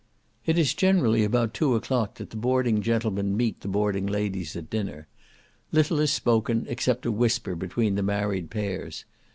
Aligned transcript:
It 0.47 0.57
is 0.57 0.73
generally 0.73 1.23
about 1.23 1.53
two 1.53 1.75
o'clock 1.75 2.15
that 2.15 2.31
the 2.31 2.35
boarding 2.35 2.81
gentlemen 2.81 3.37
meet 3.37 3.61
the 3.61 3.67
boarding 3.67 4.07
ladies 4.07 4.55
at 4.55 4.67
dinner. 4.67 5.05
Little 5.71 5.99
is 5.99 6.11
spoken, 6.11 6.65
except 6.67 7.05
a 7.05 7.11
whisper 7.11 7.53
between 7.53 7.93
the 7.93 8.01
married 8.01 8.49
pairs. 8.49 9.05